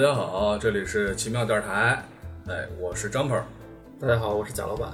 [0.00, 2.00] 大家好，这里是奇妙电台，
[2.46, 3.36] 哎，我是张鹏，
[4.00, 4.92] 大家好，我是贾老板。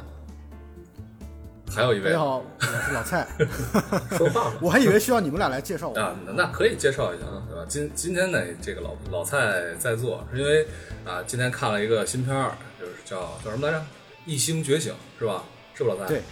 [1.71, 3.27] 还有一位大家好，我是老蔡。
[4.17, 6.00] 说话嘛， 我还以为需要你们俩来介绍我。
[6.00, 7.67] 啊，那那可以介绍一下，对吧？
[7.68, 10.67] 今今天呢，这个老老蔡在座，是因为
[11.05, 13.79] 啊，今天看了一个新片儿，就是叫叫什么来着，
[14.25, 15.44] 《异星觉醒》，是吧？
[15.75, 16.08] 是不是老蔡？
[16.08, 16.22] 对。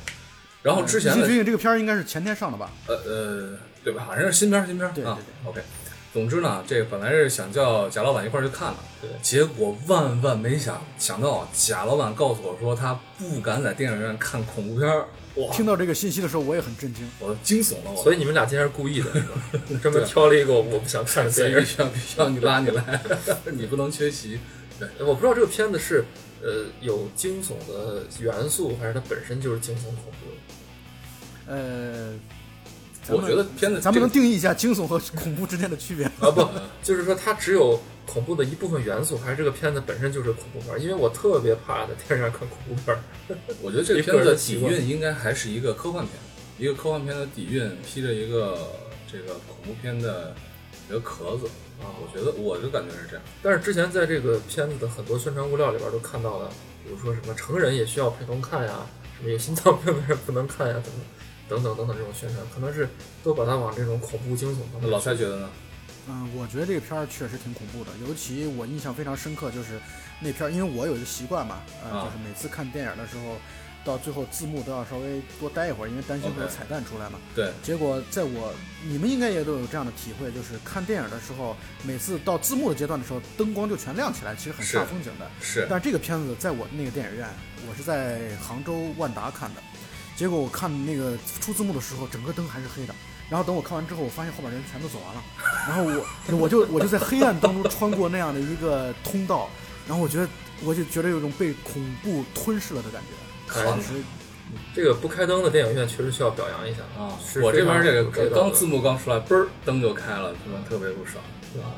[0.62, 2.70] 然后之前的《异星觉醒》这个片儿应该是前天上的吧？
[2.86, 4.02] 呃呃，对吧？
[4.06, 5.04] 好像是新片儿新片啊对。
[5.44, 5.60] OK，
[6.12, 17.08] 总之呢，这个本来是想叫贾老板一块儿去看的，对结果万万没想想到，贾老板告诉我说他不敢在电影院看恐怖片儿，哇，听到这个信息的时候，我也很震惊。
[17.18, 19.10] 我惊悚了，我所以你们俩今天是故意的，
[19.80, 21.58] 专门挑了一个我不想看的所电影。
[21.58, 23.02] 以必须要必须要你拉你来，
[23.50, 24.38] 你不能缺席。
[24.78, 26.04] 对，我不知道这个片子是
[26.42, 31.54] 呃有惊悚的元素，还是它本身就是惊悚恐怖的。
[31.54, 32.20] 呃，咱们
[33.08, 36.06] 我觉得片子咱们能这个定义一下惊悚和恐怖之间的区别？
[36.20, 36.48] 啊不，
[36.82, 40.78] 就是说它只有恐怖的一部分元素，还是这个片子本身就是恐怖片儿？
[40.78, 43.00] 因为我特别怕在电视上看恐怖片儿。
[43.60, 46.14] 我觉得这个片子的底蕴应该还是一个科幻片，
[46.58, 48.56] 一个科幻片的底蕴披着一个
[49.10, 50.34] 这个恐怖片的
[50.88, 51.46] 一个壳子
[51.80, 51.90] 啊。
[52.00, 53.24] 我觉得我就感觉是这样。
[53.42, 56.48] 但是之前在这个片子的很多宣传物料里边都看到了，
[56.84, 58.86] 比如说什么成人也需要陪同看呀，
[59.18, 60.94] 什么有心脏病的人不能看呀，等等
[61.48, 62.88] 等等等等这种宣传，可能是
[63.22, 64.90] 都把它往这种恐怖惊悚方面。
[64.90, 65.50] 老蔡觉得呢？
[66.08, 69.80] 嗯，我觉得这个片儿确实挺恐怖的，尤其我印象非常深刻，就是
[70.20, 73.36] 那片儿，因为我有一个习惯嘛，呃，啊就是每次看电影的时候，
[73.84, 77.20] 到最后字幕都要稍微多待一会儿，因为担心会有彩蛋出来嘛。
[77.36, 78.52] 对，结果在我，
[78.84, 85.30] 你们应该也都有这样的体会，就是看电影的时候，每次到字幕的阶段的时候，灯光就全亮起来，其实很是煞风景的。
[85.40, 87.28] 是但这个片子在我那个电影院，
[87.68, 89.62] 我是在杭州万达看的，
[90.22, 92.94] 结果我看那个出字幕的时候，整个灯还是黑的。
[93.28, 95.24] 然后等我看完之后，我发现后边人全都走完了，
[95.66, 99.50] 然后我我就我就在黑暗当中穿过那样的一个通道，
[99.88, 100.28] 然后我觉得
[100.62, 103.58] 我就觉得有种被恐怖吞噬了的感觉。
[103.58, 104.00] 哎当时
[104.72, 111.20] 这个不开灯的电影院确实需要表扬一下啊是，我这边这个刚字幕刚出来，嘣儿灯就开了，他妈特别不爽。
[111.56, 111.74] 啊。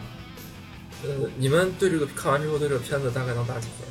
[1.03, 3.89] 呃，你们对这个看完之后对这个片子大概能打几分？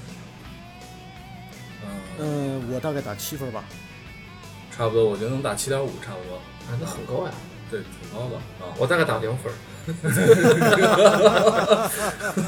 [1.85, 1.89] 嗯，
[2.19, 3.63] 嗯、我大概打七分吧。
[4.75, 6.35] 差不多，我觉得能打七点五，差不多。
[6.35, 7.33] 啊，那很高呀，
[7.69, 8.35] 对，挺高的
[8.65, 8.73] 啊。
[8.77, 9.51] 我大概打零分。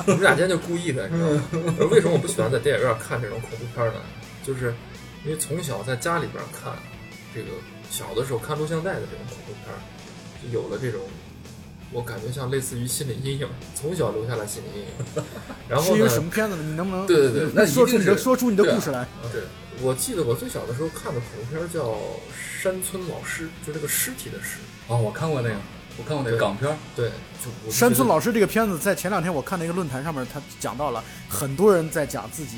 [0.08, 1.44] 你们俩今天就故意的，你知道吗？
[1.80, 4.00] 而为什么我不喜欢在电影院看这种恐怖片呢？
[4.42, 4.74] 就是
[5.26, 6.72] 因为从小在家里边看，
[7.34, 7.48] 这个
[7.90, 9.74] 小的时候看录像带的这种恐怖片，
[10.42, 11.02] 就有了这种，
[11.92, 14.88] 我感觉像类似于心理阴影，从小留下来心理阴影。
[15.68, 16.64] 然后呢是因为，什么片子呢？
[16.64, 19.06] 你能不能对对对说出你的说出你的故事来？
[19.34, 19.42] 对，
[19.82, 21.90] 我记得我最小的时候看的恐怖片儿叫
[22.62, 24.58] 《山村老尸》，就这个尸体的尸。
[24.88, 25.56] 哦，我看过那个，
[25.98, 26.78] 我看过那个港片儿。
[26.96, 27.10] 对，
[27.66, 32.58] 就山村老师这个片子在前两天我看那个论坛上面，他讲到了很多人在讲自己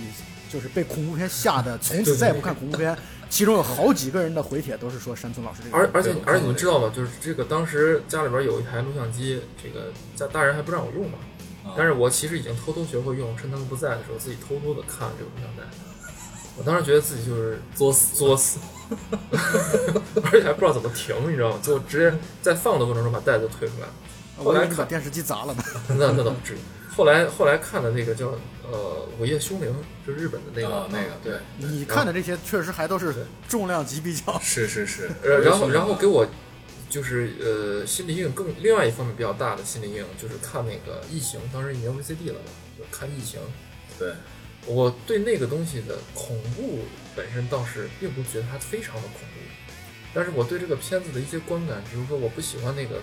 [0.50, 2.98] 就是被恐怖片吓得 从此再也不看恐怖片，
[3.30, 6.92] 其中有好几个人的回帖都是说山村老师这个而而且而且你们知道吗？
[6.96, 11.18] 就是这个当时家里边有一台录像机，这个家大人还不让我用嘛。
[11.66, 15.64] 啊但是我其实已经偷偷学会用，趁他们不在的时候自己偷偷的看这个录像带。
[16.58, 18.60] 我当时觉得自己就是作死作死，
[20.24, 21.60] 而且还不知道怎么停，你知道吗？
[21.62, 23.88] 就直接在放的过程中把袋子推出来。
[24.44, 25.64] 后来看我以为你把电视机砸了呢。
[25.90, 26.58] 那那倒不至于。
[26.96, 28.30] 后来后来看的那个叫
[28.72, 29.70] 呃《午夜凶铃》，
[30.08, 33.14] 就是日本的那个、啊那个对，你看的这些确实还都是
[33.48, 34.38] 重量级比较。
[34.42, 35.10] 是是是。
[35.24, 36.28] 呃，然后然后给我
[36.90, 43.40] 就是呃心理阴影更另外一方面比较大的心理阴影就是看那个《异形》，当时已经 VCD 了嘛，就看《异形》。
[44.00, 44.14] 对，
[44.68, 46.80] 我对那个东西的恐怖
[47.16, 49.40] 本身倒是并不觉得它非常的恐怖，
[50.14, 52.98] 但是我对这个片子的一些观感，比如说我不喜欢那个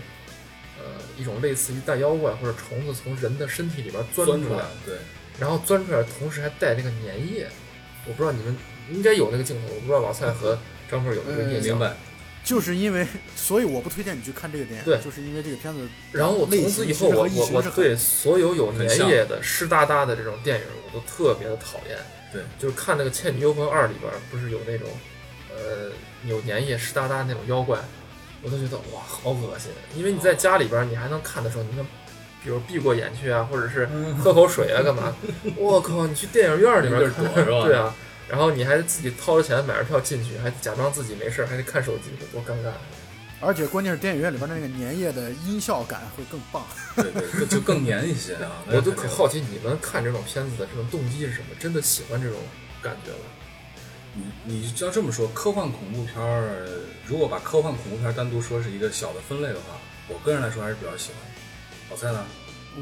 [0.78, 0.84] 呃
[1.18, 4.96] 一种类似于大妖怪或者虫子从人的身体里边钻出来出来，，对，
[5.40, 7.48] 然后钻出来同时还带那个粘液，
[8.06, 8.56] 我不知道你们
[8.90, 10.58] 应该有那个镜头，我不知道老蔡和
[10.90, 11.70] 张鹏有没有这个印象。
[11.70, 11.96] 明白。
[12.44, 14.84] 就是因为， 所以我不推荐你去看这个电影。
[14.84, 15.80] 对就是因为这个片子。
[16.12, 21.98] 然后我从此以后，我我我对所有有粘液的湿哒哒的这种电影，我都特别的讨厌。
[22.32, 24.88] 对，就是看那个《倩女幽魂二》里边，不是有那种，
[25.50, 25.90] 呃，
[26.26, 27.78] 有粘液湿哒哒那种妖怪，
[28.42, 29.70] 我都觉得哇，好恶心。
[29.96, 31.86] 因为你在家里边，你还能看的时候，你能，
[32.42, 33.88] 比如闭过眼去啊，或者是
[34.18, 35.16] 喝口水啊，干嘛？
[35.56, 37.94] 我靠，你去电影院里边看躲是吧对啊，
[38.28, 42.72] 然后你还自己掏着钱买着票进去，还假装自己没事儿，还得看手机，多尴尬。
[43.40, 46.64] 而且关键是电影院里边的那个粘液的音效感会更棒。
[46.96, 48.64] 对对，就更粘一些啊。
[48.72, 51.48] 我就可好奇你们看这种片子的这种动机是什么？
[51.60, 52.38] 真的喜欢这种
[52.80, 53.26] 感觉吗？
[54.14, 56.66] 你你要这么说，科幻恐怖片儿，
[57.04, 59.76] 如果把科幻恐怖片儿单独说是一个小的分类的话，
[60.08, 61.20] 我个人来说还是比较喜欢。
[61.90, 62.24] 老蔡呢？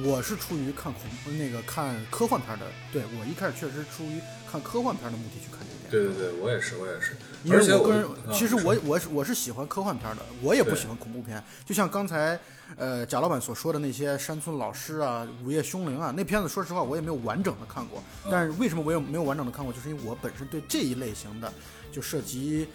[0.05, 1.03] 我是出于看恐
[1.37, 4.21] 那个看科幻片的，对我一开始确实出于
[4.52, 6.14] 看科幻片的目的去看这个电影。
[6.14, 7.16] 对对对，我也是，我也是。
[7.43, 11.43] 因为我个人，啊其实我我是我是喜欢科幻片的，我也不喜欢恐怖片。
[11.64, 12.38] 就像刚才
[12.76, 18.02] 呃贾老板所说的那些山村老师啊、午夜凶铃啊，那片子说实话我也没有完整的看过。
[18.25, 21.52] 嗯但是为什么我也没有完整的看过，就是因为我本身对这一类型的
[21.90, 22.69] 就涉及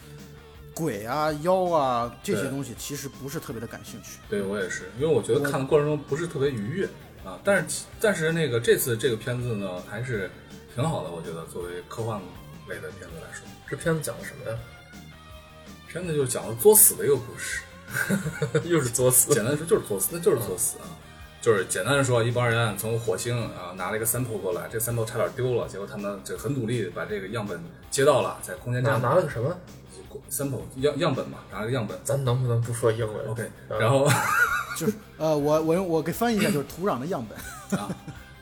[0.74, 4.20] 鬼啊、妖啊这些东西，其实不是特别的感兴趣。
[4.30, 6.86] 对我也是，因为我觉得看的过程中不是特别愉悦
[7.24, 7.40] 啊。
[7.44, 10.30] 但是但是那个这次这个片子呢，还是
[10.78, 12.22] 挺好的，我觉得作为科幻
[12.70, 14.56] 类的片子来说，这片子讲的什么呀？
[15.92, 17.62] 片子就是讲了作死的一个故事。
[18.64, 19.34] 又是作死。
[19.34, 20.86] 简单的说就是作死，那就是作死啊。
[21.42, 27.60] 就是简单的说，一帮人从火星啊拿了一个 sample 过来，这 sample 差点丢了，结果他们就很努力地把这个样本
[27.90, 29.58] 接到了，在空间拿站拿了个什么
[30.30, 31.98] ？sample 样样本嘛，拿了个样本。
[32.04, 34.08] 咱能不能不说英文 OK，嗯然后
[34.78, 37.40] 就是呃，我我用我给翻译一下，就是土壤的样本。
[37.80, 37.90] 啊，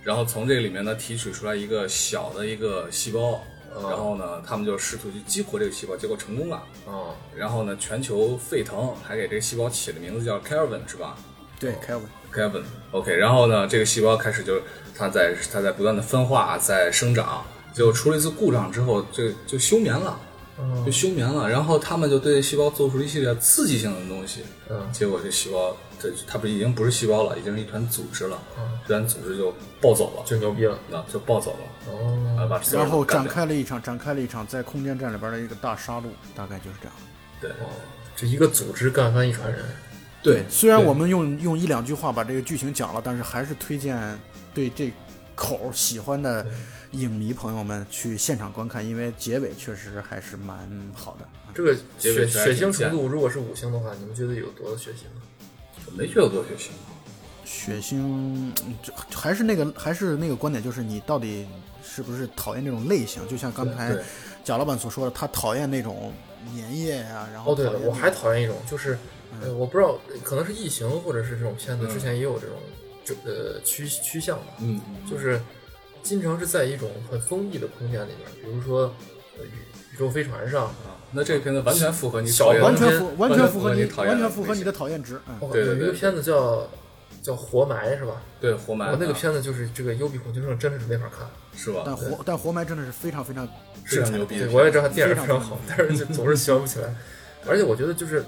[0.05, 3.43] 然后从这个里面呢提取出来一个小的一个细胞，
[3.73, 6.63] 然后呢他们就试图去激活这个细胞，结果成功了。
[6.87, 11.17] 嗯，然后呢全球沸腾，还给这个细胞起了名字叫 Kelvin 是吧？
[11.59, 12.63] 对，Kelvin，Kelvin。
[12.91, 14.61] OK，、然后呢，这个细胞开始就
[14.95, 17.43] 它在它在不断的分化，在生长，
[17.73, 20.19] 结果出了一次故障之后，就就休眠了，
[20.85, 21.49] 就休眠了。
[21.49, 28.37] 然后他们就对细胞做出了一系列刺激性的东西，嗯结果这细胞这它不已经不是细胞了，已经是一团组织了，
[28.87, 30.77] 这团组织就暴走了，就牛逼了。
[30.89, 36.05] 那就暴走了，哦，啊把然后展开了一场展开了一场在空间站里边的一个大杀戮，
[36.35, 36.95] 大概就是这样。
[37.41, 37.51] 对
[38.15, 39.63] 这一个组织干翻一船人。
[40.23, 44.19] 对，虽然我们用用一两句话把这个剧情讲了，但是还是推荐
[44.55, 44.91] 对这
[45.35, 46.45] 口儿喜欢的
[46.91, 50.57] 影迷朋友们去现场观看，因为结尾确实还是蛮
[50.93, 51.27] 好的。
[51.53, 55.21] 这个血结尾血腥程度如果是五星的话，你们觉得有多血腥呢？
[55.95, 56.69] 没觉得多血腥，
[57.45, 58.51] 血腥，嗯
[58.81, 61.45] 这还是那个还是那个观点，就是你到底
[61.83, 63.25] 是不是讨厌这种类型？
[63.27, 63.95] 就像刚才
[64.43, 66.11] 贾老板所说的，他讨厌那种
[66.55, 68.97] 粘液呀、然后哦，对了，我还讨厌一种，就是
[69.41, 72.74] 呃，我不知道，可能是异形或者是这种片子嗯之前也有这种就
[73.25, 74.79] 呃趋趋向吧，嗯，
[75.09, 75.39] 就是
[76.01, 78.93] 经常是在一种很封闭的空间里面，比如说
[79.37, 85.19] 呃宇宇宙飞船上，啊，那这个片子完全符合你小讨厌的完全符完完全符合你完全符合你的讨厌值。
[85.51, 86.67] 对有一个片子叫
[87.21, 88.21] 叫活埋是吧？
[88.39, 91.27] 对活埋我那个啊片子就是这个幽闭恐惧症真的是没法看。
[91.57, 91.83] 是吧？
[91.85, 93.47] 但活但活埋真的是非常非常
[93.85, 96.93] 非常牛逼对，我也知道它电影非常非常好，但是就总是想不起来。
[97.47, 98.25] 而且我觉得就是，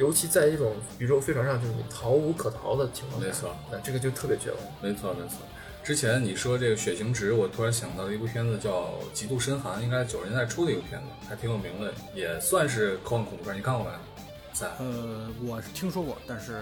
[0.00, 4.58] 尤其在一种宇宙飞船上，就是你逃无可逃的情况下，没错，那这个就特别绝望。
[4.80, 5.36] 没错没错。
[5.84, 13.54] 之前你说这个血型值，我突然想到了一部片子叫《极度深寒》，应该九十年代初的一个片子，还挺有名的，也算是科幻恐怖片。
[13.54, 13.90] 你看过没？
[14.54, 16.60] 在呃，我是听说过，但是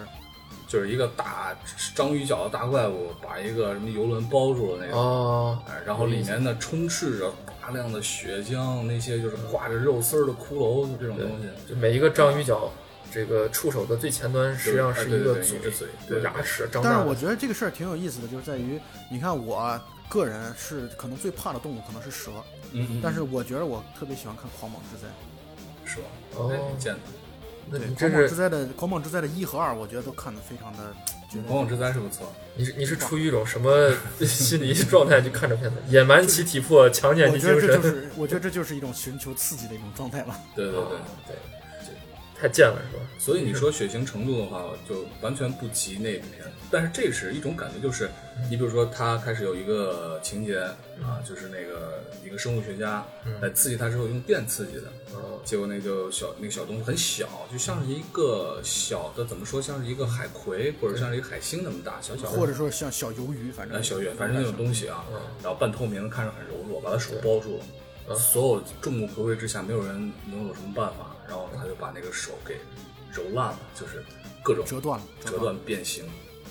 [0.67, 1.57] 就是一个大
[1.95, 5.01] 章鱼脚的大怪物，把一个什么游轮包住了那种。
[5.01, 11.49] 哦，哎，然后里面呢充斥着大量的血浆，那些就是挂着肉丝儿的骷髅，就这种东西。
[11.69, 12.71] 就每一个章鱼脚，
[13.13, 16.95] 这个触手的最前端实际上是一个嘴哎对对对一个嘴牙齿张但。
[16.95, 22.31] 是我觉得这个事儿挺有意思的，就是在于，你看我个人是可能最怕的动物可能是蛇，
[22.73, 25.09] 嗯嗯，但是我觉得我特别喜欢看《狂蟒之灾
[25.85, 26.07] 是吧？
[26.37, 26.99] 哦那挺贱的。》。
[27.71, 30.95] 那对，《你狂蟒之灾》的《狂蟒之灾》的一和二，我觉得都看得非常的
[31.31, 33.93] 觉得狂蟒之灾是不错，你是你是出于一种什么
[34.25, 35.77] 心理状态去看这片子？
[35.89, 37.61] 野蛮其体魄，强健我其精神。
[37.61, 40.41] 觉得这就是，我觉得这就是一种寻求刺激的一种状态吧。
[40.57, 40.99] 对对对。
[41.27, 41.37] 对，
[42.41, 43.03] 太贱了是吧？
[43.19, 46.45] 所以你说血腥程度的话，就完全不及那部片。
[46.45, 46.51] 子。
[46.71, 48.11] 但是这是一种感觉，就是
[48.51, 50.61] 你比如说，他开始有一个情节
[51.03, 53.05] 啊，就是那个一个生物学家
[53.41, 54.83] 来刺激他之后用电刺激的，
[55.15, 55.41] 哦。
[55.45, 62.39] 结果那个小那个小东西很小，就像是一个小的怎么说，像是一个海葵或者像是一个海星那么大，小小的。
[62.39, 63.77] 或者说像小鱿鱼，反正。
[63.77, 68.15] 呃小鱼，反正那种东西啊嗯，然后半透明的，看着很柔弱，把他手包住了。
[68.15, 72.59] 所有众目睽睽之下，没有人能有什么办法，然后他就把那个手给
[73.13, 74.05] 揉烂了，就是
[74.43, 76.05] 各种折断了，折断变形，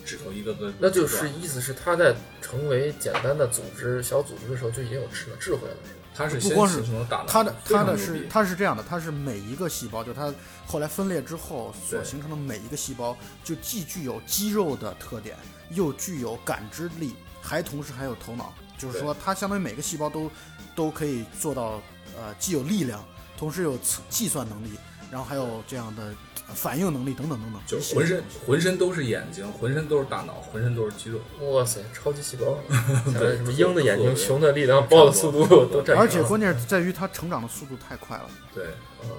[0.05, 5.75] 指头一个个那就是意思是他在成为简单的组织小组织的时候就已经有智智慧了？
[6.15, 10.33] 他是先不光是形成大脑，它的非它的是常牛逼它是这样的，它是每一个细胞，就它
[10.65, 15.37] 后来分裂之后所形成的每一个细胞，就既具有肌肉的特点，
[15.69, 18.53] 又具有感知力，还同时还有头脑。
[18.79, 20.29] 就是说，它相当于每个细胞都
[20.75, 21.81] 都可以做到，
[22.15, 23.03] 呃，既有力量，
[23.37, 23.77] 同时有
[24.09, 24.71] 计算能力，
[25.11, 26.03] 然后还有这样的
[26.47, 27.61] 呃反应能力等等等等。
[27.67, 31.19] 就是浑身浑身都是眼睛，浑身都是大脑，浑身都是肌肉。
[31.51, 32.57] 哇塞，超级细胞，
[33.17, 35.97] 对什么鹰的眼睛、熊的力量、豹的速度都占上。
[36.03, 38.29] 而且关键是在于它成长的速度太快了。
[38.53, 38.65] 对，
[39.03, 39.09] 呃，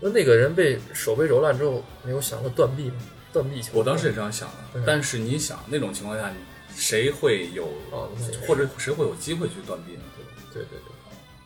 [0.00, 2.96] 那那个人被手被揉烂之后，没有想过断臂吗？
[3.32, 3.60] 断臂。
[3.72, 6.32] 我当时也这样想的，但是你想那种情况下，
[6.74, 7.68] 谁会有
[8.46, 10.02] 或者谁会有机会去断臂呢？
[10.16, 10.30] 对吧？
[10.52, 10.92] 对对对，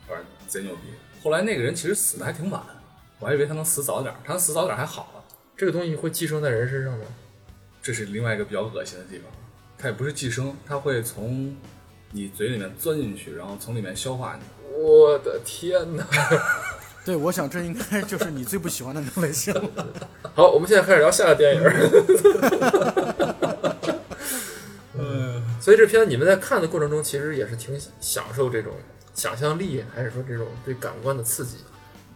[0.07, 0.81] 反正贼牛逼。
[1.23, 2.61] 后来那个人其实死的还挺晚，
[3.19, 5.23] 我还以为他能死早点儿，他死早点儿还好了。
[5.55, 7.05] 这个东西会寄生在人身上吗？
[7.83, 9.27] 这是另外一个比较恶心的地方，
[9.77, 11.55] 它也不是寄生，它会从
[12.11, 14.43] 你嘴里面钻进去，然后从里面消化你。
[14.75, 16.03] 我的天哪！
[17.05, 19.53] 对，我想这应该就是你最不喜欢的那种类型。
[20.33, 21.61] 好，我们现在开始聊下个电影。
[24.97, 28.73] 嗯，所以这片子你们在看的过程中，其实也是挺享受这种
[29.13, 31.57] 想象力，还是说这种对感官的刺激？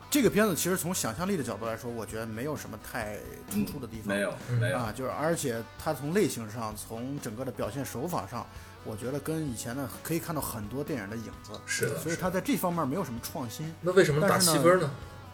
[0.09, 3.17] 这个片子其实从想象力的角度来说，我觉得没有什么太
[3.51, 4.15] 突出的地方。
[4.15, 8.47] 没有嗯没有，啊，就是而且它从类型上，从整个的表现手法上，
[8.85, 11.59] 我觉得跟以前的可以看到很多电影的影子。
[11.65, 13.73] 是的所以它在这方面没有什么创新。
[13.81, 14.89] 那为什么打七分呢？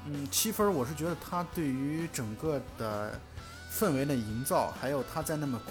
[0.08, 3.20] 嗯，七分我是觉得它对于整个的
[3.72, 5.62] 氛围的营造，还有它在那么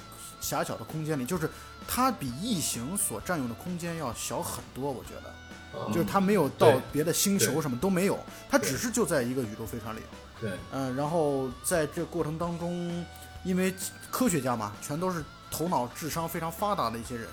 [0.41, 1.51] 狭小的空间里，就是
[1.89, 4.89] 它比异形所占用的空间要小很多。
[4.89, 5.35] 我觉得，
[5.73, 10.01] 啊就是他没有到别的星球什么都没有，他只是就在一个宇宙飞船里。
[10.41, 13.05] 对，嗯，然后在这过程当中，
[13.45, 13.75] 因为
[14.11, 17.29] 科学家嘛，全都是头脑智商非常发达的一些人，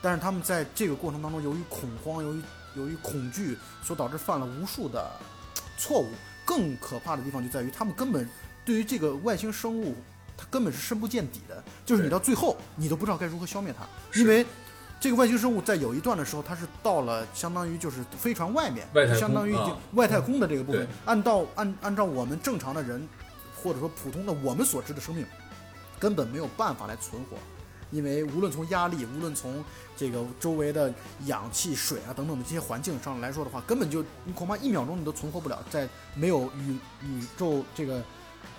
[0.00, 2.42] 但是他们在这个过程当中，由于恐慌，由于
[2.74, 5.10] 由于恐惧，所导致犯了无数的
[5.78, 6.08] 错误。
[6.44, 8.28] 更可怕的地方就在于，他们根本
[8.64, 9.94] 对于这个外星生物，
[10.36, 13.86] 它根本是深不见底的，就是你到最后，你都不知道该如何消灭它，
[14.18, 14.46] 因为。
[15.06, 20.88] 这个外星生物在有一段的时候，它是到了相当于就是飞船外面，外相当于已经啊外太空的这个部分对。
[21.04, 23.06] 按照按按照我们正常的人，
[23.62, 25.24] 或者说普通的我们所知的生命，
[26.00, 27.36] 根本没有办法来存活，
[27.92, 29.64] 因为无论从压力，无论从
[29.96, 30.92] 这个周围的
[31.26, 38.02] 氧气、水啊等等的这些环境上来说的话，根本就你恐怕一秒钟你都存活不了，在没有宇宇宙这个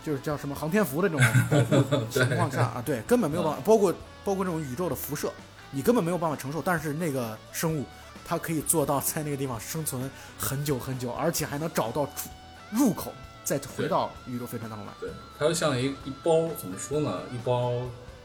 [0.01, 5.29] 就是叫什么航天服的这种保 护情况下啊，对，根本没有办法，包括包括这种宇宙的辐射，
[5.71, 6.61] 你根本没有办法承受。
[6.61, 7.85] 但是那个生物，
[8.25, 12.29] 它可以做到在那个地方生存很久很久，而且还能找到出
[12.71, 14.93] 入口，再回到宇宙飞船当中来。
[14.99, 17.21] 对，它就像一一包怎么说呢？
[17.33, 17.73] 一包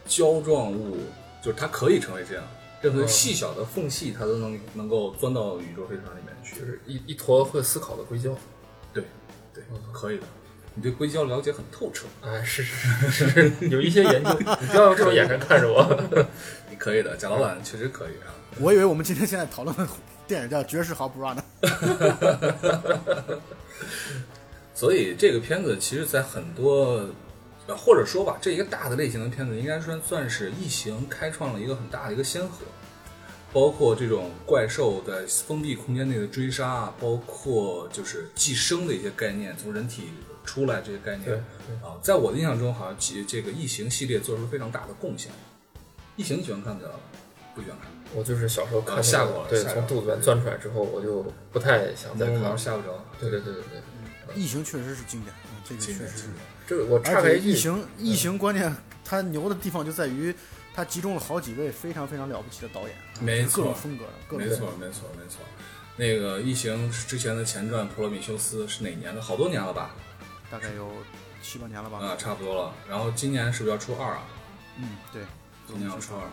[0.06, 0.98] 胶状物，
[1.42, 2.44] 就是它可以成为这样，
[2.80, 6.58] 任何嗯细小的缝隙它都能能够钻到宇宙飞船里面去。
[6.58, 8.34] 就是一一坨会思考的硅胶。
[8.92, 9.04] 对
[9.54, 10.24] 对，可以的。
[10.74, 14.30] 你对硅胶了解很透彻，哎，是是是是，有一些研究。
[14.38, 15.84] 你不要用这种眼神看着我。
[16.70, 17.14] 你可以的。
[17.16, 18.32] 贾老板确实可以啊。
[18.58, 19.86] 我以为我们今天现在讨论的
[20.26, 21.44] 电影叫《绝世豪 bra》呢。
[24.74, 27.06] 所以这个片子其实，在很多，
[27.66, 32.64] 呃，或者说吧，这一个大的类型的片子，应该算算是异形开创了一个很大的一个先河。
[33.52, 40.04] 包括这种怪兽在封闭空间内的追杀，包括就是寄生的一些概念，从人体
[40.44, 41.32] 出来这些概念
[41.82, 45.30] 啊，在我的印象中，好像其这个异形系列做出了非常大的贡献。
[46.16, 46.90] 异形你喜欢看的，
[47.54, 47.88] 不喜欢看？
[48.14, 52.58] 我就是小时候看吓过了对，从肚子里面钻出来之后，我就不太想再看。
[52.58, 53.02] 吓不着。
[53.18, 53.62] 对对对对
[54.26, 56.28] 对，异形确实是经典，嗯，这个确实是。
[56.66, 60.34] 这个我岔而且开一句，异形，异形关键它牛的地方就在于，
[60.74, 65.40] 它集中了好几位非常非常了不起的导演，没各种错风格的，各没错没错没错。
[65.96, 69.20] 那个异形之前的前传《普罗米修斯》是哪年的？
[69.20, 69.94] 好多年了吧？
[70.52, 70.92] 大概有
[71.42, 71.98] 七八年了吧。
[71.98, 72.74] 啊，差不多了。
[72.86, 74.26] 然后今年是不是要出二啊？
[74.76, 75.22] 嗯，对，
[75.66, 76.28] 今年要出二，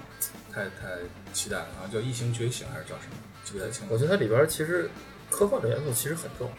[0.53, 0.97] 太太
[1.31, 1.87] 期待了啊！
[1.91, 3.15] 叫《异形觉醒》还是叫什么？
[3.45, 3.87] 记不太清。
[3.89, 4.89] 我觉得它里边其实
[5.29, 6.51] 科幻的元素其实很重。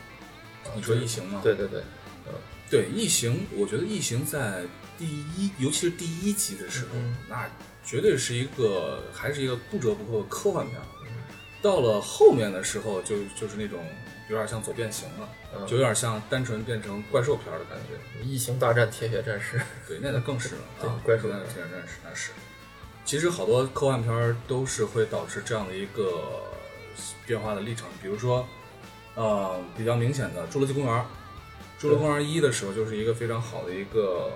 [0.75, 1.40] 你说异形吗？
[1.43, 1.83] 对对对，
[2.71, 4.62] 对，异形，我觉得异形在
[4.99, 7.47] 第一，尤其是第一集的时候，嗯那
[7.85, 10.85] 绝对是一个还是一个不折不扣的科幻片儿。
[11.62, 13.79] 到了后面的时候就，就是那种
[14.29, 18.25] 有点像走变形了，嗯就有点像单纯变成怪兽片儿的感觉。
[18.25, 21.00] 异形大战铁血战士， 对，那那更是了！
[21.05, 22.31] 怪兽战铁血战士那是。
[23.05, 26.43] 其实好多科幻片儿都是会导致这样的一个
[27.26, 28.47] 变化的历程，比如说，
[29.14, 30.95] 呃，比较明显的《侏罗纪公园》，
[31.83, 34.31] 《侏罗纪公园一》的时候就是一个非常好的一个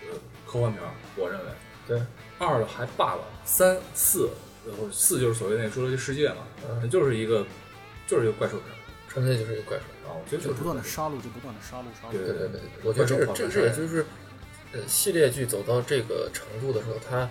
[0.00, 1.46] 呃科幻片儿，我认为。
[1.86, 2.00] 对，
[2.38, 4.30] 二还罢了，三四，
[4.66, 7.44] 然后四就是所谓那个侏罗纪世界嘛，嗯那就是一个
[8.06, 8.78] 就是一个怪兽片儿
[9.08, 9.84] 纯粹就是一个怪兽。
[10.08, 12.12] 啊，我觉得就就是不断的杀戮，就不断的杀戮，杀戮。
[12.12, 14.04] 对对对对，我觉得这个这这也就是，
[14.72, 17.28] 呃，系列剧走到这个程度的时候，它，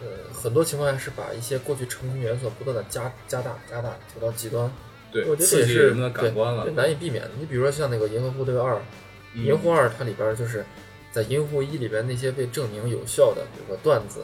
[0.00, 4.70] 呃，很多情况下是把一些过去成功元素不断的加加大加大，走到极端。
[5.12, 6.74] 对我觉得也是人们的感官了对，。
[6.74, 7.30] 难以避免的。
[7.38, 8.74] 你比如说像那个《银河护卫二》，
[9.34, 10.64] 嗯银护二》它里边就是
[11.10, 14.20] 在《银护一》里边那些被证明有效的，比如说段子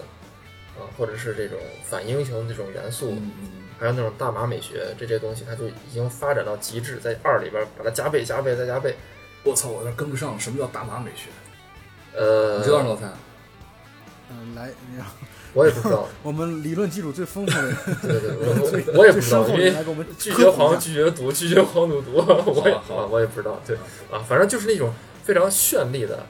[0.78, 3.14] 啊，或者是这种反英雄这种元素，
[3.78, 8.94] 还有那种大马美学这些东西，它就已经发展到极致，在二里边把它加倍、加倍再加倍。
[9.44, 11.28] 我操，我有点跟不上，什么叫大马美学？
[12.14, 13.06] 呃，你知道吗，老蔡？
[14.30, 15.12] 嗯、来，然后
[15.52, 19.74] 我也不知道， 我们理论基础最丰富的，对对， 我我我也不知道，因为
[20.18, 23.76] 拒绝黄，拒绝毒，拒绝黄赌毒，我也好啊，我也不知道，对
[24.10, 24.90] 啊，反正就是那种
[25.22, 26.24] 非常绚丽的，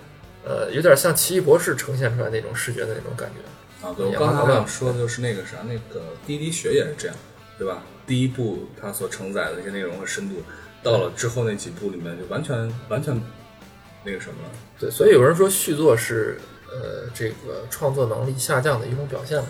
[0.44, 3.36] 呃，有点像奇异博士呈现出来那种视觉的那种感觉。
[3.82, 7.16] 啊，对，我刚才想说的就是那个啥，那个《滴滴血》也是这样，
[7.58, 7.82] 对吧？
[8.06, 10.42] 第一部它所承载的一些内容和深度，
[10.82, 13.20] 到了之后那几部里面就完全完全
[14.04, 14.50] 那个什么了。
[14.78, 16.38] 对，所以有人说续作是
[16.70, 19.48] 呃这个创作能力下降的一种表现嘛。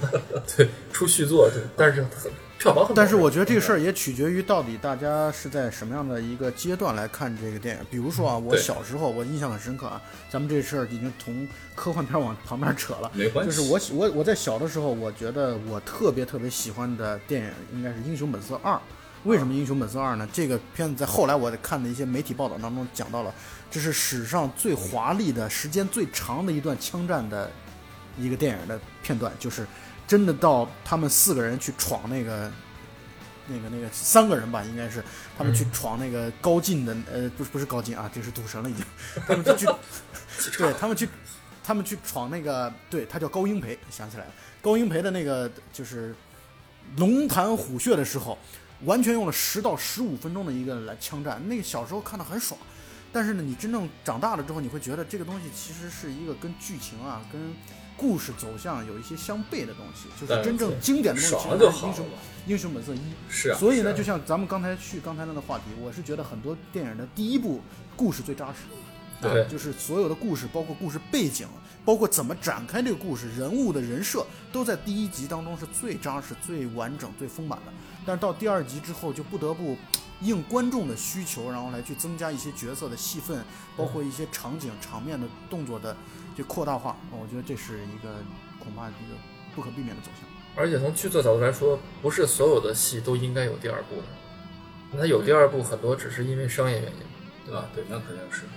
[0.56, 2.30] 对，出续作，对，但是很
[2.62, 7.84] 票房很，但是我觉得这个事儿也取决于到底大家是在什么样的一个阶段来看这个电影。
[7.90, 10.00] 比如说啊，我小时候我印象很深刻啊，
[10.30, 13.10] 咱们这事儿已经从科幻片往旁边扯了。
[13.14, 18.74] 没关系，就是我我我在小的时候，我觉得我特别特别喜欢的电影应该是《英雄本色二》。
[19.24, 20.28] 为什么《英雄本色二》呢？
[20.32, 23.34] 这个片子在后来我看的一些媒体报道当中讲到了，
[23.70, 27.50] 这是史上最华丽的、时间最长的一段枪战的
[28.18, 29.64] 一个电影的片段，就是
[30.12, 32.52] 真的到他们四个人去闯那个。
[33.48, 35.02] 那个那个三个人吧，应该是
[35.36, 38.84] 他们去闯那个高进的，呃，不是不是高进啊，这是赌神了已经。
[39.26, 39.66] 他们就去，
[40.56, 41.08] 对他们去，
[41.62, 44.30] 他们去闯那个，对他叫高英培，想起来了，
[44.62, 46.14] 高英培的那个就是
[46.98, 48.38] 龙潭虎穴的时候，
[48.84, 52.58] 完全用了十到十五分钟的一个来枪战，那个小时候看的很爽，
[53.12, 57.40] 但是呢，你真正长大了之后，你会觉得这个东西其实是一个跟剧情啊，跟
[58.02, 62.06] 故事走向有一些相悖的东西，就是真正经典的东西其实还是英雄。
[62.48, 63.00] 英雄本色一。
[63.28, 67.60] 是啊，所以呢，啊就像咱们刚才去刚才那个话题，我是觉得很多电影的第一部
[67.94, 68.58] 故事最扎实，
[69.20, 71.46] 对啊就是所有的故事，包括故事背景，
[71.84, 77.72] 包括怎么展开这个故事，人物的人设，都在第一集当中是最扎实、最完整、最丰满的。
[78.04, 79.76] 但是到第二集之后，就不得不
[80.22, 83.44] 应观众的需求，然后来去增加一些角色的戏份，
[83.76, 85.96] 包括一些场景、场面的动作的
[86.36, 86.96] 就扩大化。
[87.10, 88.14] 我觉得这是一个
[88.58, 89.16] 恐怕一个
[89.54, 90.28] 不可避免的走向。
[90.54, 94.02] 而且从剧作角度来说，不是所有的戏都应该有第二部的。
[94.92, 96.98] 那有第二部，很多只是因为商业原因，
[97.46, 97.60] 对吧？
[97.60, 98.42] 啊，对，那肯定是。
[98.42, 98.52] 啊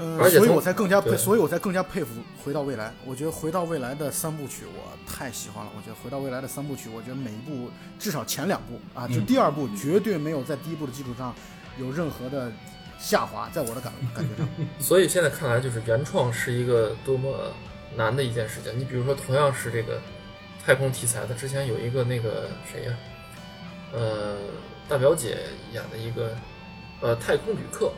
[0.00, 2.88] 嗯，所以而且从我才更加佩，所以我才更加佩服《回到未来》。
[3.04, 5.72] 我觉得《回到未来》的三部曲我太喜欢了。
[5.76, 11.34] 我觉得《回到未来》的三部曲，我觉得每一部至少前两部啊，就嗯第二部绝对没有在第一部的基础上
[11.80, 12.52] 有任何的
[12.98, 14.48] 下滑，在我的感感觉上。
[14.80, 17.52] 所以现在看来，就是原创是一个多么
[17.96, 18.76] 难的一件事情。
[18.78, 20.00] 你比如说，同样是这个
[20.64, 22.96] 太空题材的，之前有一个那个谁呀、
[23.92, 24.36] 呃，
[24.88, 25.38] 大表姐
[25.72, 26.36] 演的一个
[27.00, 27.92] 呃太空旅客，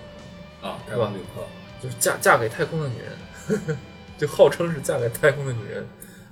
[0.63, 1.43] 啊，太是吧空旅客，
[1.83, 3.77] 就是嫁嫁给太空的女人，
[4.19, 5.87] 就号称是嫁给太空的女人。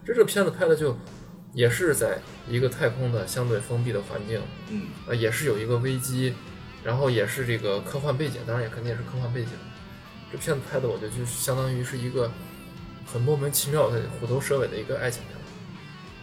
[0.04, 0.98] 这这个片子拍的就
[1.52, 6.34] 也是在一个太空的相对封闭的环境，嗯，呃，也是有一个危机，
[6.84, 9.50] 然后也是这个科幻背景，当然也肯定也是科幻背景。
[10.30, 12.30] 这片子拍的，我觉得就相当于是一个
[13.10, 15.36] 很莫名其妙的虎头蛇尾的一个爱情片，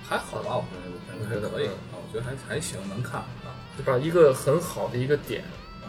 [0.08, 3.54] 还好吧，我觉得还可以嗯啊，我觉得还还行，能看啊。
[3.78, 5.44] 就把一个很好的一个点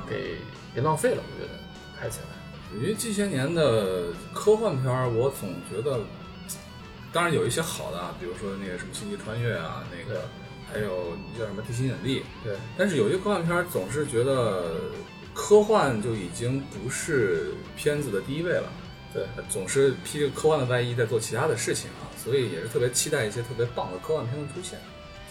[0.09, 0.39] 给
[0.75, 1.59] 给浪费了，我觉得
[2.01, 2.27] 拍起来。
[2.75, 6.01] 因为这些年的科幻片儿，我总觉得，
[7.13, 10.23] 当然有一些好的啊，比如说那个什么《星际穿越》啊，那个
[10.77, 14.75] 还有叫什么《地心引力》，对，但是有些科幻片儿总是觉得
[15.33, 18.71] 科幻就已经不是片子的第一位了，
[19.15, 24.79] 对，总是披着科幻的外衣在做其他的事情啊，所以也是特别期待一些特别棒的科幻片的出现，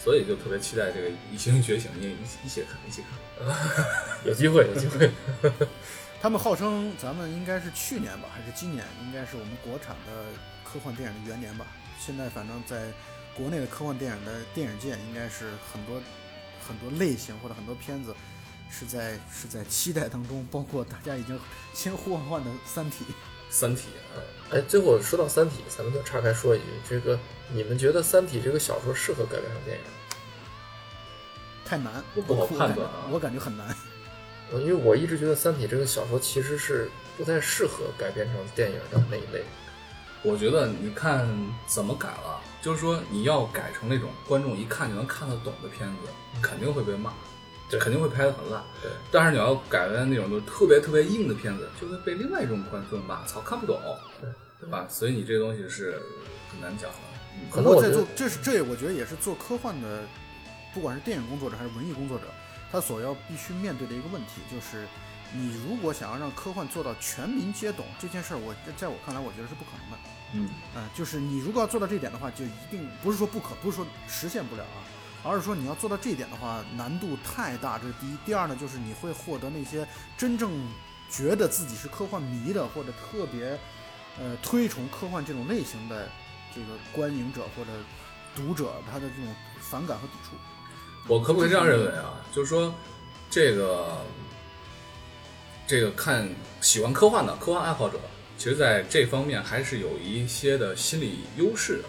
[0.02, 3.46] 所以就特别期待这个《异形觉醒》，一一一起看，一起看。
[4.26, 5.08] 有机会，有机会。
[6.20, 10.24] 他们号称咱们应该是去年吧，还是今年，应该是我们国产的
[10.64, 11.66] 科幻电影的元年吧。
[12.00, 12.90] 现在反正在
[13.36, 16.00] 国内的科幻电影的电影界，应该是很多
[16.66, 18.14] 很多类型或者很多片子
[18.70, 21.38] 是在是在期待当中，包括大家已经
[21.74, 23.04] 千呼万唤的《三体》。
[23.48, 24.18] 三体啊，
[24.50, 27.18] 哎，最后说到《三体》，咱们就岔开说一句，这个
[27.52, 29.84] 你们觉得《三体》这个小说适合改编成电影？
[31.64, 33.68] 太难，我不好判断啊我感觉很难。
[34.52, 39.44] 呃因为我一直觉得《三体》这个小说其实是不太适合改编成电影的那一类。
[40.22, 41.28] 我觉得你看
[41.66, 46.08] 怎么改了，就是说你要改成那种观众一看就能看得懂的片子，
[46.42, 47.12] 肯定会被骂，
[47.70, 48.60] 对肯定会拍得很烂。
[48.82, 53.80] 对，但是你要改的那种就是特别特别硬的片子，就会被另外一种观众骂，操，看不懂，
[54.20, 54.84] 对对吧？
[54.88, 56.02] 所以你这个东西是
[56.50, 56.96] 很难讲的。
[57.38, 60.02] 嗯可能我觉得不过在做，这是这我觉得也是做科幻的，
[60.74, 62.24] 不管是电影工作者还是文艺工作者，
[62.72, 64.88] 他所要必须面对的一个问题，就是
[65.32, 69.98] 你如果想要让科幻做到全民皆懂这件事儿，我在我看来，我觉得是不可能的。
[70.32, 74.78] 嗯，啊、就是你如果要做到这一点的话，就一定不是说不可，不是说实现不了啊，
[75.22, 78.16] 而是说你要做到这一点的话，难度太大，这是第一。
[78.24, 79.86] 第二呢，就是你会获得那些
[80.16, 80.50] 真正
[81.10, 83.58] 觉得自己是科幻迷的，或者特别
[84.18, 86.08] 呃推崇科幻这种类型的
[86.54, 87.70] 这个观影者或者
[88.34, 90.36] 读者他的这种反感和抵触。
[91.08, 92.20] 我可不可以这样认为啊？
[92.32, 92.74] 就是说，
[93.30, 94.04] 这个
[95.66, 96.28] 这个看
[96.60, 97.98] 喜欢科幻的科幻爱好者，
[98.38, 101.84] 其实在这方面还是有一些的心理优势的，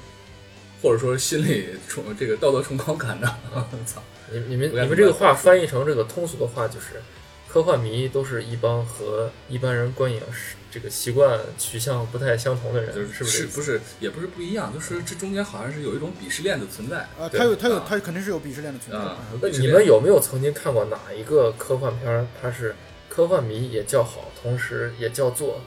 [0.81, 3.27] 或者说心理崇这个道德崇高感的。
[3.85, 7.01] 操，你你们你们这个话翻译成这个通俗的话，就是
[7.47, 13.45] 科幻迷都是一帮和一般人观影是这个习惯取向不太相同的人，就是是不是？
[13.47, 17.01] 不是也不是不一样，就是这中间好像是有一种鄙视链的存在。
[17.19, 19.03] 啊，对他有他有啊他肯定是有鄙视链的存在。
[19.03, 22.25] 啊嗯那你们有没有曾经看过哪一个科幻片儿？
[22.41, 22.75] 它是
[23.17, 25.59] 科幻迷也叫好，同时也叫座，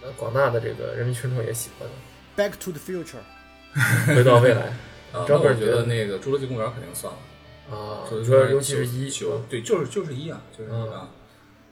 [0.00, 1.94] 呃，广大的这个人民群众也喜欢的。
[2.34, 3.20] Back to the Future，
[4.16, 4.68] 回到未来
[5.12, 7.18] 啊，那专我觉得得那个《侏罗纪公园》肯定算了。
[7.76, 11.10] 啊，就你说尤其是一九，对，就是就是一啊，就是一啊。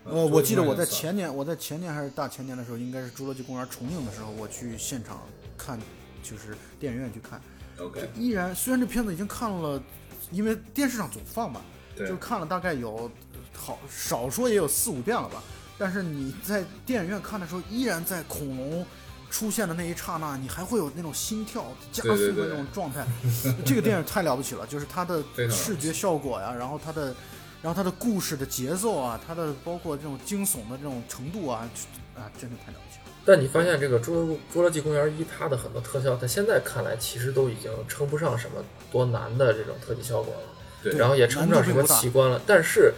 [0.05, 1.01] 呃，我记得我在前。
[1.01, 5.23] 前年，我在前年还是大前年的时候，应该是《侏罗纪公园》重映的时候，我去现场
[5.57, 5.79] 看，
[6.23, 7.41] 就是电影院去看
[7.79, 9.83] ，OK，依然虽然这片子已经看了，
[10.31, 11.63] 因为电视上总放嘛，
[11.97, 13.11] 对就看了大概有
[13.57, 15.43] 好少说也有四五遍了吧。
[15.79, 18.87] 但是你在电影院看的时候，依然在恐龙
[19.31, 23.05] 出现的那一刹那，你还会有那种心跳加速的那种状态。
[23.65, 27.15] 这个电影太了不起了，就是它的视觉效果呀，然后它的，
[27.63, 31.69] 然后它的故事的节奏啊，它的包括这种惊悚的这种程度啊，
[32.15, 33.13] 啊，真的太了不起了。
[33.25, 40.41] 但你发现这个《侏罗侏罗纪公园一》它的很多特效，在现在看来其实都已经称不上什么多难的这种特技效果了，
[40.83, 42.93] 对然后也称不上什么奇观了，但是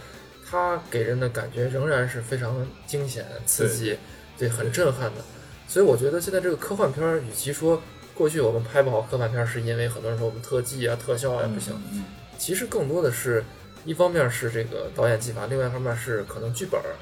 [0.47, 3.97] 它给人的感觉仍然是非常惊险、刺激，
[4.37, 5.21] 对，很震撼的。
[5.67, 7.81] 所以我觉得现在这个科幻片儿，与其说
[8.13, 12.05] 过去我们拍不好科幻片儿是因为很多人说我们特技啊、特效啊、不行，嗯，
[12.37, 13.43] 其实更多的是
[13.83, 16.93] 一方面是这个导演技法，另外一方面是可能剧本儿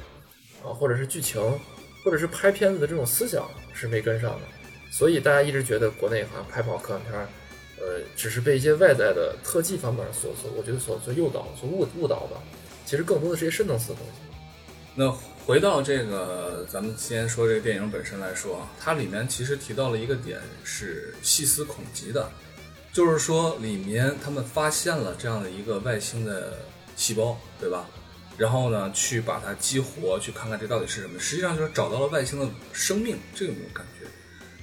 [0.65, 1.41] 啊，或者是剧情，
[2.05, 4.39] 或者是拍片子的这种思想是没跟上的。
[4.89, 7.27] 所以大家一直觉得国内好像拍不好科幻片儿，
[7.81, 12.41] 呃，只是被一些外在的特技方面所所，我觉得所所诱导、所误误导吧。
[12.85, 14.13] 其实更多的是一些深层次的东西。
[14.95, 15.11] 那
[15.45, 22.29] 回到这个，咱们先说这个电影本身来说，它里面其实提到了一个点是细思恐极的，
[22.91, 26.59] 就是说里面他们发现了这样的一个外星的
[26.95, 27.85] 细胞，对吧？
[28.37, 31.19] 然后呢，去把它激活，去看看这到底是什么。
[31.19, 33.92] 实际上就是找到了外星的生命这个有没有感觉。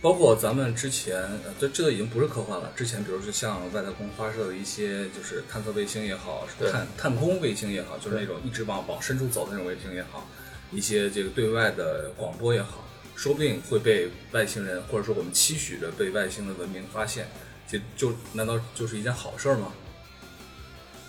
[0.03, 2.73] 包括咱们之前，呃，这这个已经不是科幻了。
[2.75, 10.27] 之前，比如说像外太空发射的一些，就是探测卫星也好，对探探空卫星也好，就是那种一直往往深处走的那种卫星也好，
[10.73, 17.29] 一些这个对外的广播也好，说不定会被外星人，或者说我们期许着被外星的文明发现，
[17.69, 19.71] 这就难道就是一件好事儿吗？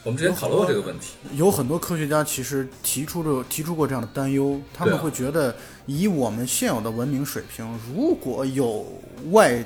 [0.04, 8.84] 我们之前讨论过这个问题，有很多科学家其实提出了提出过这样的担忧，他们会觉得，以我们现有的文明水平，如果有
[9.30, 9.64] 外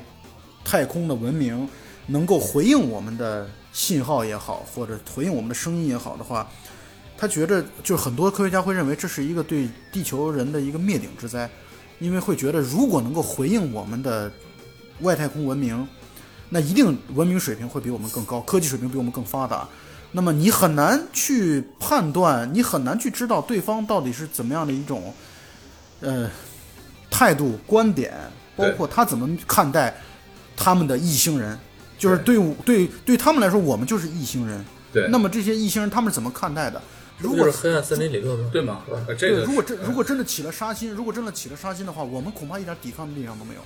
[0.62, 1.66] 太空的文明
[2.06, 6.46] 能够回应我们的信号也好，或者回应我们的声音也好的话，
[7.16, 11.48] 他觉得就是很多科学家会认为这是一个对地球人的一个灭顶之灾，
[11.98, 14.30] 因为会觉得如果能够回应我们的
[15.00, 15.88] 外太空文明，
[16.50, 19.66] 那一定文明水平会比我们更高，科技水平比我们更发达。
[20.16, 25.12] 那么你很难去判断，你很难去知道对方到底是怎么样的一种，
[26.00, 26.30] 呃，
[27.10, 28.14] 态度、观点，
[28.56, 29.94] 包括他怎么看待
[30.56, 31.58] 他们的异星人，
[31.98, 34.64] 就是对我对对他们来说，我们就是异星人。
[34.90, 36.80] 对，那么这些异星人他们是怎么看待的？
[37.18, 38.48] 如果就是黑暗森林理论吗？
[38.50, 38.80] 对吗？
[39.18, 43.60] 对，个如果真如果真的起了杀心，如果真的起了杀心的话，我们恐怕一点抵抗力量都没有。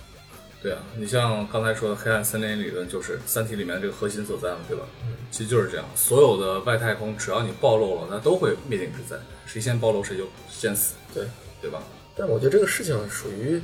[0.62, 4.84] 对啊，你像刚才说的黑暗森林理论，就是《三体》里面这个核心所在嘛，对吧？
[5.30, 11.26] 其实就是这样，所有的外太空，只要你暴露了，那都会灭顶之灾，谁先暴露谁就先死，对，
[11.62, 11.82] 对吧？
[12.14, 13.62] 但我觉得这个事情属于，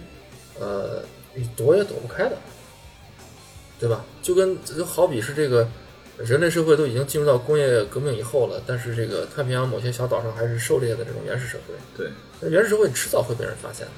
[0.59, 1.03] 呃，
[1.35, 2.39] 你躲也躲不开的，
[3.79, 4.03] 对吧？
[4.23, 5.69] 就跟就好比是这个
[6.17, 13.93] 人类社会都已经进入到工业革命以后了，但是这个太平洋某些小岛上还是狩猎的这种原始社会，对，那原始社会迟早会被人发现的，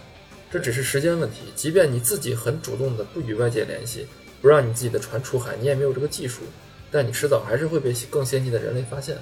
[0.51, 1.53] 这只是时间问题。
[1.55, 4.07] 即便你自己很主动的不与外界联系，
[4.41, 6.43] 不让你自己的船出海，你也没有这个技术，
[6.91, 9.19] 但你迟早还是会被更先进的人类发现。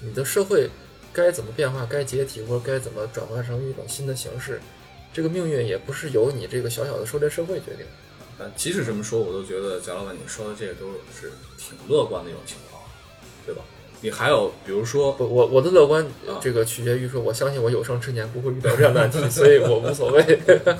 [0.00, 0.70] 你的社会
[1.12, 4.60] 该怎么变化，该解体或者该怎么转换成一种新的形式，
[5.12, 7.92] 这个命运也不是由你这个小小的狩猎社会决定的。
[8.38, 12.80] 但即使这么说，我都觉得贾老板你说的这个都是挺乐观的一种情况，
[13.44, 13.62] 对吧？
[14.00, 20.22] 你还有比如说，不，我我的乐观啊，这个取决于说，我相信我有生之年不会遇到这样的难题，所以我无所谓。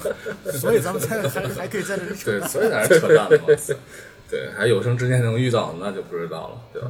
[0.52, 2.48] 所以咱们才还还可以在这里扯对，淡。
[2.48, 3.38] 所以才是扯淡嘛。
[4.30, 6.88] 对，还有生之年能遇到，那就不知道了，对吧？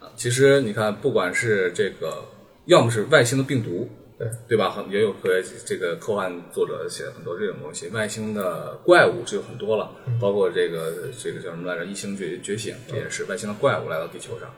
[0.00, 2.24] 啊其实你看，不管是这个，
[2.64, 4.82] 要么是外星的病毒，对对吧？
[4.88, 11.84] 也有科学这个科幻作者写了很多这种东西，外星的怪物就有很多了，包括这个这个叫什么来着？
[11.84, 14.48] 异星觉觉醒，这也是外星的怪物来到地球上。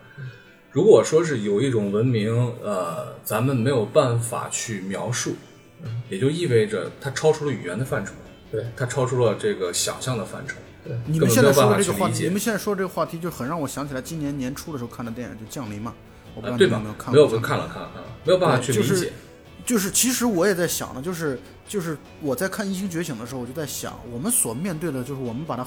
[0.78, 5.34] 如果说是有一种文明，呃，咱们没有办法去描述，
[6.08, 8.12] 也就意味着它超出了语言的范畴，
[8.52, 10.54] 对它超出了这个想象的范畴。
[10.84, 15.92] 对你们现在说的这个话题，你们现在说这个话题，就很让我想起来今年年初的时候看的电影，就《降临》嘛。
[16.36, 16.94] 我不知道啊，对吧你们有没有？
[16.96, 17.36] 看没有，过？
[17.36, 18.84] 我看了看了看了，没有办法去理解。
[18.84, 19.12] 就是
[19.66, 25.66] 就是，其实我也在想呢，就是就是我在看《异星觉醒》的时候，我就在想，我们所面对的就是我们把它，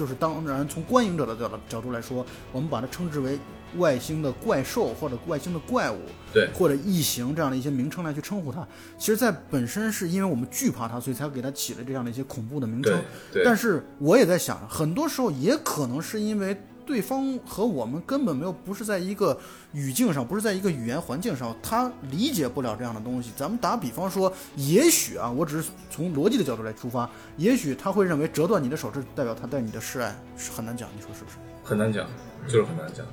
[0.00, 3.38] 就是当然从观影者的角度角度来说，我们把它称之为
[3.76, 5.98] 外星的怪兽或者外星的怪物，
[6.32, 8.66] 对或者异形这样的一些名称来去称呼它。
[8.96, 12.98] 其实，在本身是因为我们惧怕它，所以才给它起了这样的一些恐怖的名称
[13.44, 16.58] 但是我也在想，很多时候也可能是因为
[16.90, 19.38] 对方和我们根本没有不是在一个
[19.72, 23.30] 语境上，不是在一个语言环境上，他理解不了这样的东西。
[23.36, 31.36] 咱们打比方说，也许啊，我只是从逻辑的角度来出发，也许他会认为折断你的手，是代表他对你的示爱，是很难讲，你说是不是？
[31.62, 32.04] 很难讲，
[32.48, 33.06] 就是很难讲。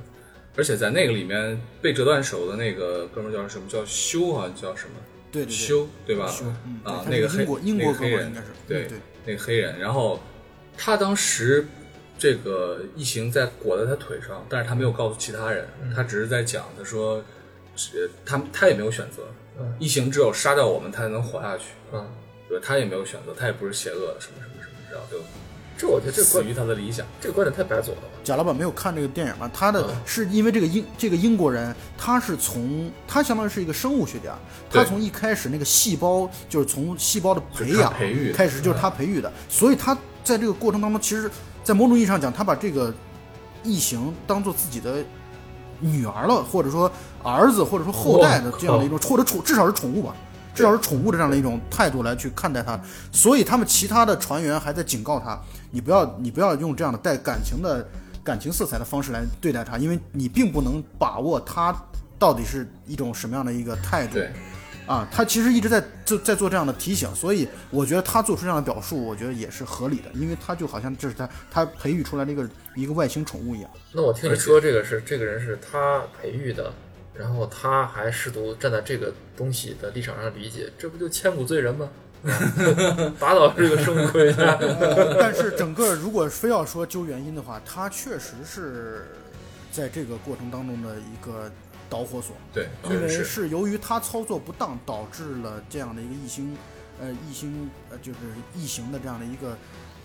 [0.55, 3.67] 而且在那个里面被折断手的那个哥们儿叫什么？
[3.69, 4.95] 叫修啊，叫什么？
[5.31, 6.25] 对对对，修对吧？
[6.27, 10.19] 修嗯啊，那个黑英国英国那个黑人应该是对嗯对那个黑人，然后
[10.75, 11.67] 他当时
[12.17, 17.23] 这个异形在裹在他腿上，但是他没有告诉其他人，他只是在讲，他说，
[17.75, 19.23] 是他他也没有选择，
[19.59, 19.75] 嗯。
[19.79, 22.07] 异形只有杀掉我们，他才能活下去，嗯，
[22.49, 25.17] 对，他也没有选择，他也不是邪恶的，什么什么什么，然后就
[25.77, 27.05] 这我觉得这个观死于他的理想。
[27.21, 28.07] 这个观点太白左了吧？
[28.23, 29.49] 贾老板没有看这个电影吗？
[29.53, 29.95] 他的嗯。
[30.07, 34.35] 是因为这个英这个英国人，他是从他相当于是一个生物学家，
[34.71, 41.29] 他从一开始那个细胞就是从细胞的培养培育开始就是他培育的，所以他在这个过程当中，其实，
[41.67, 42.93] 在某种意义上讲，他把这个
[43.61, 45.03] 异形当做自己的
[45.81, 46.89] 女儿了，或者说
[47.21, 50.15] 儿子，或者说后代的这样的一种，或者宠至少是宠物吧。
[50.55, 52.79] 至少是宠物的这样的一种态度来去看待它，
[53.11, 55.37] 所以他们其他的船员还在警告他，
[55.69, 57.85] 你不要你不要用这样的带感情的
[58.23, 61.75] 感情色彩的方式来对待它，因为你并不能把握它
[62.17, 64.17] 到底是一种什么样的一个态度。
[64.87, 73.69] 对，啊，他其实一直在做在做这样的提醒，所以我觉得他做出这样的表述，我觉得也是合理的，因为他就好像这是他他培育出来的一个一个外星宠物一样。
[73.91, 76.73] 那我听你说这个是这个人是他培育的，
[77.13, 81.89] 然后他还试图站在这个东西的立场上理解，这不就千古罪人吗？
[83.19, 84.57] 打倒这个生物科学家，
[85.19, 89.05] 但是整个如果非要说究原因的话，他确实是
[89.71, 91.49] 在这个过程当中的一个
[91.89, 93.23] 导火索，对，因为是。
[93.23, 96.55] 是由于他操作不当，导致了这样的一个异星，
[96.99, 98.19] 呃，异星呃就是
[98.55, 99.57] 异形的这样的一个。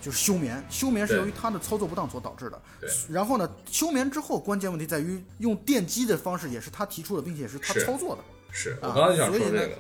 [0.05, 2.61] 就是休眠，休眠是由于他的操作不当所导致的。
[2.81, 2.91] 对。
[3.09, 8.23] 然后呢，休眠之后，关键问题在于用电击的方式，也是他提出的，并且是他操作的。
[8.51, 9.79] 是我啊刚才就想说这个，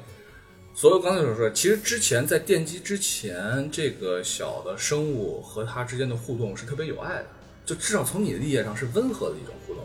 [0.76, 7.26] 所以我刚才所说，其实之前在电击之前，这个小的生物和它之间的互动是特别有爱的，
[7.66, 9.84] 就至少从你的理解上是温和的一种互动，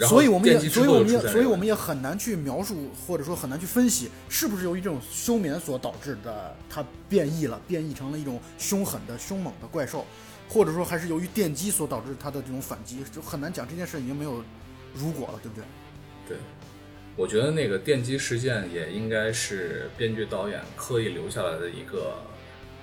[0.00, 10.04] 所以我们也，所以我们也，所以我们也很难去描述，或者说很难去分析，是不是由于这种休眠所导致的，它变异了，变异成了一种凶狠的、凶猛的怪兽，
[10.50, 13.66] 或者说还是由于电击所导致它的这种反击，就很难讲。
[13.66, 14.42] 这件事已经没有
[14.94, 15.64] 如果了，对不对？
[16.28, 16.36] 对，
[17.16, 22.18] 我觉得那个电击事件也应该是编剧导演刻意留下来的一个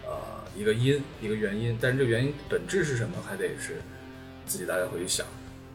[0.08, 0.16] 呃
[0.58, 3.84] 一个因一个原因，但是这个原因本质是什么，还得是
[4.48, 5.28] 自己大家回去想。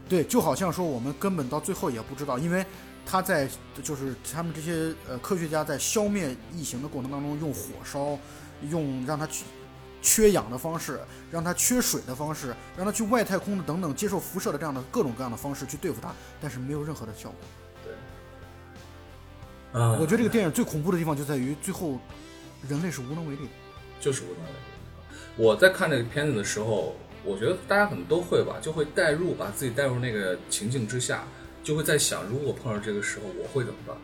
[0.09, 2.65] 对，就好像说我们根本到最后也不知道，因为
[3.05, 3.47] 他在
[3.83, 8.17] 就是他们这些呃科学家在消灭异形的过程当中，用火烧，
[8.69, 9.45] 用让它去
[10.01, 10.99] 缺氧的方式，
[11.31, 17.37] 让它缺水的方式，让它去外太空的等等接受辐射的这样的各种各样的方式去对付它，但是没有任何的效果。
[17.83, 17.93] 对
[19.79, 21.99] 啊我觉得这个电影最恐怖的地方就在于最后
[22.67, 23.51] 人类是无能为力的。
[23.99, 24.57] 就是无能为力。
[25.35, 31.27] 我在看这个片子的时候，我觉得大家可能都会吧，就会带入，把自己带入那个情境之下，
[31.63, 33.95] 就会在想，如果我碰到这个时候，我会怎么办？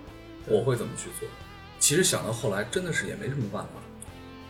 [0.48, 1.28] 我会怎么去做？
[1.80, 3.70] 其实想到后来，真的是也没什么办法，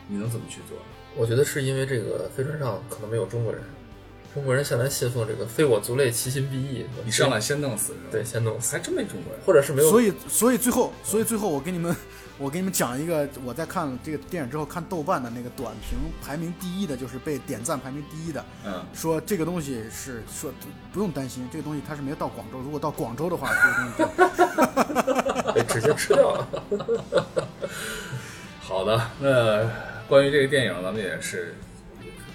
[0.07, 0.77] 你能怎么去做？
[1.15, 3.61] 我觉得是因为这个飞船上可能没有中国人，
[4.33, 6.85] 中国人向来信奉这个“非我族类，其心必异”。
[7.05, 8.05] 你上来先弄死是吧？
[8.11, 9.41] 对，先弄死，还真没中国人。
[9.45, 9.89] 或者是没有。
[9.89, 11.95] 所以，所以最后，所以最后，我给你们，
[12.37, 20.51] 我给你们讲一个，我在看这个电影之后看豆瓣的那个短评排名第一的，就是被点赞排名第一的，嗯，说这个东西是说
[20.91, 23.93] 不用担心，这个东西它是没有到广州，如果到广州的话，这个东西
[25.45, 26.47] 就 被直接吃掉了。
[28.59, 29.69] 好的，那
[30.09, 31.55] 关于这个电影，咱们也是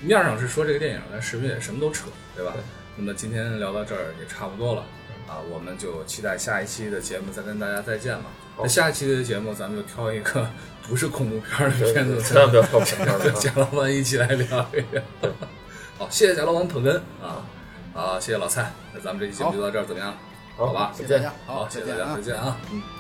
[0.00, 2.54] 面上是说这个电影，但实际也什么都扯，对吧？
[2.96, 4.82] 那么今天聊到这儿也差不多了
[5.28, 8.24] 啊，我们就期待下一期的节目再跟大家再见吧。
[8.60, 10.46] 好那下一期的节目咱们就挑一个
[10.86, 15.02] 不是恐怖片儿的片子，千万不要挑恐怖片跟贾老板一起来聊一聊。
[15.96, 17.42] 好，谢谢贾老板捧哏啊
[17.94, 20.14] 好，谢谢老蔡，那咱们这期节目就到这儿，怎么样？
[20.58, 22.99] 好好吧再见好，谢谢大家，再见啊再见啊，嗯。